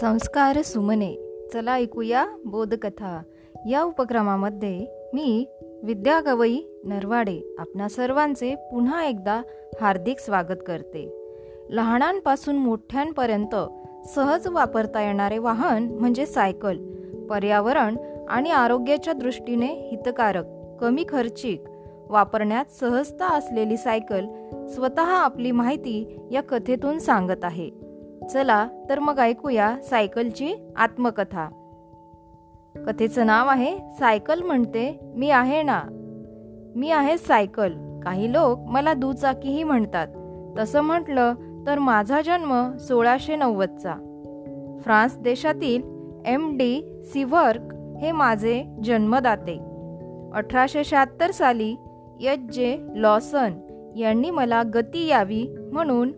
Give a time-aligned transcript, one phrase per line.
[0.00, 1.14] संस्कार सुमने.
[1.52, 3.22] चला ऐकूया बोधकथा.
[3.70, 5.46] या उपक्रमामध्ये मी
[5.82, 9.42] विद्या गवई नरवाडे आपणा सर्वांचे पुन्हा एकदा
[9.80, 11.32] हार्दिक स्वागत करते.
[11.70, 13.54] लहानांपासून मोठ्यांपर्यंत
[14.08, 16.76] सहज वापरता येणारे वाहन म्हणजे सायकल.
[17.30, 17.96] पर्यावरण
[18.28, 20.44] आणि आरोग्याच्या दृष्टीने हितकारक
[20.80, 21.64] कमी खर्चिक
[22.08, 24.26] वापरण्यात सहजता असलेली सायकल
[24.68, 27.87] स्वतः आपली माहिती या कथेतून सांगत आहे.
[28.26, 31.48] चला तर मग ऐकूया सायकलची आत्मकथा.
[32.86, 35.82] कथेचं नाव आहे सायकल म्हणते मी आहे ना.
[36.76, 37.72] मी आहे सायकल.
[38.02, 40.08] काही लोक मला दुचाकीही म्हणतात.
[40.58, 41.34] तसं म्हटलं
[41.66, 43.94] तर माझा जन्म सोळाशे नव्वदचा.
[44.82, 45.82] फ्रान्स देशातील
[46.26, 49.60] एम डी सिव्हर्क हे माझे जन्मदाते.
[50.34, 51.76] अठराशे शहात्तर साली
[52.20, 53.52] एच जे लॉसन
[53.96, 56.12] यांनी मला गती यावी म्हणून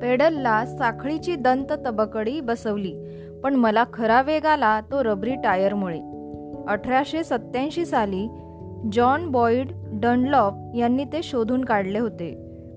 [0.00, 2.94] पेडलला साखळीची दंत तबकडी बसवली
[3.42, 6.00] पण मला खरा वेग आला तो रबरी टायरमुळे.
[6.68, 8.26] अठराशे सत्याऐंशी साली
[8.92, 12.34] जॉन बॉईड डनलॉप यांनी ते शोधून काढले होते.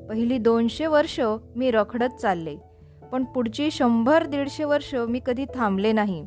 [0.10, 1.20] पहिली दोनशे वर्ष
[1.56, 2.56] मी रखडत चालले
[3.12, 6.26] पण पुढची शंभर दीडशे वर्ष मी कधी थांबले नाही.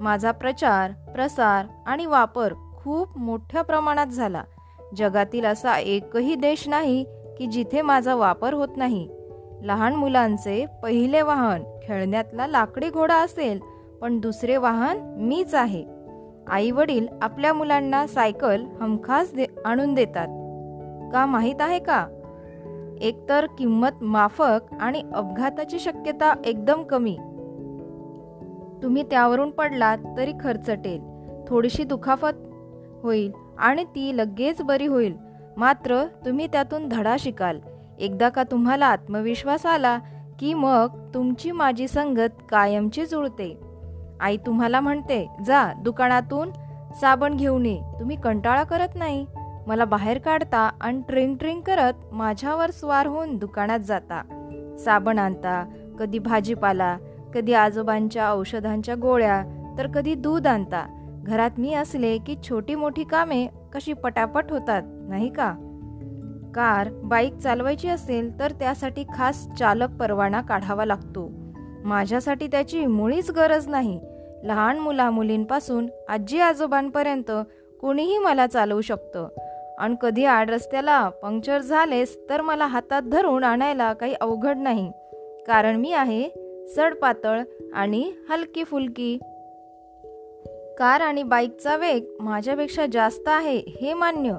[0.00, 4.42] माझा प्रचार प्रसार आणि वापर खूप मोठ्या प्रमाणात झाला.
[4.96, 7.04] जगातील असा एकही देश नाही
[7.38, 9.08] की जिथे माझा वापर होत नाही.
[9.62, 13.60] लहान मुलांचे पहिले वाहन खेळण्यातला लाकडी घोडा असेल
[14.00, 15.84] पण दुसरे वाहन मीच आहे.
[16.48, 20.26] आई वडील आपल्या मुलांना सायकल हमखास दे आणून देतात.
[21.12, 22.06] का माहीत आहे का?
[23.00, 27.16] एकतर किंमत माफक आणि अपघाताची शक्यता एकदम कमी.
[28.82, 31.00] तुम्ही त्यावरून पडलात तरी खर्चटेल.
[31.48, 32.36] थोडीशी दुखापत
[33.02, 35.16] होईल आणि ती लगेच बरी होईल.
[35.56, 37.58] मात्र तुम्ही त्यातून धडा शिकाल.
[38.00, 39.98] एकदा का तुम्हाला आत्मविश्वास आला
[40.38, 43.60] की मग तुमची माझी संगत कायमची जुळते.
[44.20, 46.50] आई तुम्हाला म्हणते जा दुकानातून
[47.00, 47.80] साबण घेऊन ये.
[48.00, 49.26] तुम्ही कंटाळा करत नाही.
[49.66, 54.22] मला बाहेर काढता आणि ट्रिंग ट्रिंग करत माझ्यावर स्वार होऊन दुकानात जाता.
[54.84, 55.64] साबण आणता
[55.98, 56.96] कधी भाजीपाला
[57.34, 59.42] कधी आजोबांच्या औषधांच्या गोळ्या
[59.78, 60.86] तर कधी दूध आणता.
[61.26, 65.54] घरात मी असले की छोटी मोठी कामे कशी पटापट होतात नाही का?
[66.54, 71.30] कार बाईक चालवायची असेल तर त्यासाठी खास चालक परवाना काढावा लागतो.
[71.84, 74.00] माझ्यासाठी त्याची मुळीच गरज नाही.
[74.42, 77.30] लहान मुलामुलींपासून आजी आजोबांपर्यंत
[77.80, 79.28] कोणीही मला चालवू शकतं.
[79.78, 84.92] आणि कधी आड रस्त्याला पंक्चर झालेस तर मला हातात धरून आणायला काही अवघड नाही.
[85.46, 86.28] कारण मी आहे
[86.76, 87.40] सडपातळ
[87.74, 89.18] आणि हलकी फुलकी
[90.78, 94.32] कार आणि बाईकचा वेग माझ्यापेक्षा जास्त आहे हे मान्य.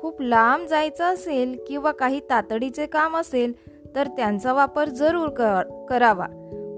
[0.00, 3.52] खूप लांब जायचं असेल किंवा काही तातडीचे काम असेल
[3.94, 5.28] तर त्यांचा वापर जरूर
[5.88, 6.26] करावा.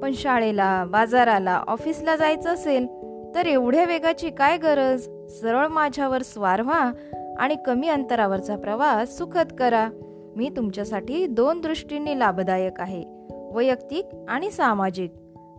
[0.02, 2.86] पण शाळेला बाजाराला ऑफिसला जायचं असेल
[3.34, 5.08] तर एवढ्या वेगाची काय गरज?
[5.40, 6.92] सरळ माझ्यावर स्वार व्हा
[7.38, 9.88] आणि कमी अंतरावरचा प्रवास सुखद करा.
[10.36, 13.04] मी तुमच्यासाठी दोन दृष्टीने लाभदायक आहे
[13.52, 15.14] वैयक्तिक आणि सामाजिक.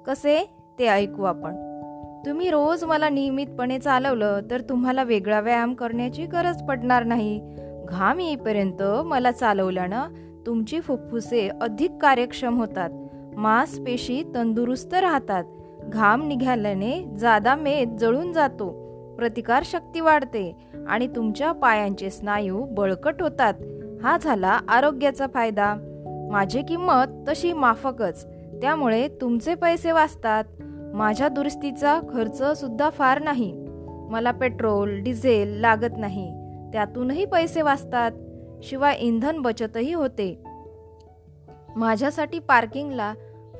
[0.07, 0.49] कसे?
[0.79, 1.68] ते ऐकू आपण.
[2.25, 7.41] तुम्ही रोज मला नियमितपणे चालवलं तर तुम्हाला वेगळा व्यायाम करण्याची गरज पडणार नाही.
[7.89, 10.07] घाम येईपर्यंत मला चालवल्यानं
[10.45, 12.89] तुमची फुफ्फुसे अधिक कार्यक्षम होतात.
[13.37, 15.43] मांसपेशी तंदुरुस्त राहतात.
[15.83, 18.89] घाम निघाल्याने जादा मेद जळून जातो.
[19.17, 20.55] प्रतिकार शक्ती वाढते
[20.87, 23.53] आणि तुमच्या पायांचे स्नायू बळकट होतात.
[24.03, 25.75] हा झाला आरोग्याचा फायदा.
[26.31, 28.27] माझी किंमत तशी माफकच.
[28.61, 30.43] त्यामुळे तुमचे पैसे वाचतात.
[30.93, 33.53] माझ्या दुरुस्तीचा खर्च सुद्धा फार नाही.
[34.09, 36.31] मला पेट्रोल डिझेल लागत नाही.
[36.73, 38.11] त्यातूनही पैसे वाचतात.
[38.63, 40.43] शिवाय इंधन बचतही होते.
[41.75, 43.13] माझ्यासाठी पार्किंगला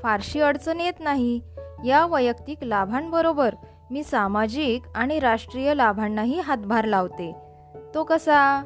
[0.04, 1.42] फारशी अडचण येत नाही.
[1.86, 3.56] या वैयक्तिक लाभांबरोबर
[3.92, 7.36] मी सामाजिक आणि राष्ट्रीय लाभांनाही हातभार लावते.
[7.96, 8.64] तो कसा?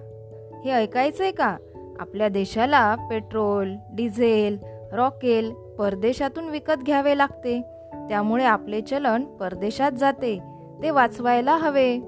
[0.65, 1.57] हे ऐकायचंय का?
[1.99, 4.57] आपल्या देशाला पेट्रोल डिझेल
[4.93, 7.72] रॉकेल परदेशातून विकत घ्यावे लागते.
[8.09, 10.39] त्यामुळे आपले चलन परदेशात जाते.
[10.83, 11.99] ते वाचवायला हवे.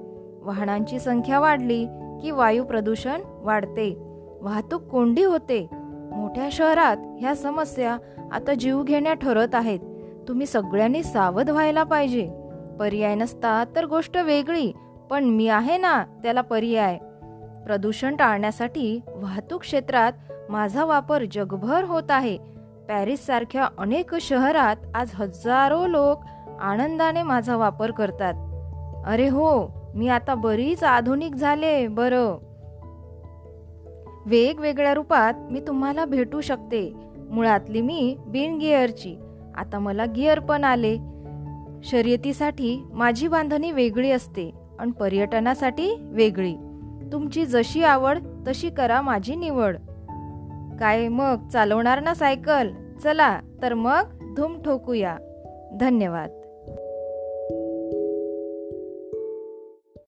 [0.42, 1.86] वाहनांची संख्या वाढली
[2.22, 3.96] की वायू प्रदूषण वाढते.
[4.40, 5.66] वाहतूक कोंडी होते.
[6.12, 7.98] मोठ्या शहरात ह्या समस्या
[8.32, 9.80] आता जीव घेण्या ठरत आहेत.
[10.28, 12.32] तुम्ही सगळ्यांनी सावध व्हायला पाहिजे.
[12.80, 14.72] पर्याय नसता तर गोष्ट वेगळी
[15.10, 16.98] पण मी आहे ना त्याला पर्याय.
[17.66, 20.12] प्रदूषण टाळण्यासाठी वाहतूक क्षेत्रात
[20.48, 22.38] माझा वापर जगभर होत आहे.
[22.88, 26.20] पॅरिस सारख्या अनेक शहरात आज हजारो लोक
[26.60, 28.34] आनंदाने माझा वापर करतात.
[29.06, 32.38] अरे हो मी आता बरीच आधुनिक झाले बरं.
[34.26, 36.92] वेगवेगळ्या रूपात मी तुम्हाला भेटू शकते.
[37.30, 39.16] मुळातली मी बिन गिअरची.
[39.56, 40.98] आता मला गिअर पण आले.
[41.84, 46.54] शर्यतीसाठी माझी बांधणी वेगळी असते आणि पर्यटनासाठी वेगळी.
[47.12, 48.18] तुमची जशी आवड
[48.48, 49.76] तशी करा माझी निवड.
[50.80, 52.70] काय मग चालवणार ना सायकल?
[53.02, 55.16] चला तर मग धूम ठोकूया.
[55.80, 56.35] धन्यवाद.